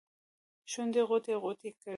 [0.71, 1.89] شونډې غوټې، غوټې کړي